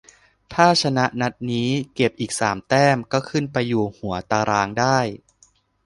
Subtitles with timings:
[0.53, 4.97] ถ้าชนะนัดนี้ เก็บอีกสามแต้ม ก็ขึ้นไปอยู่หัวตารางได้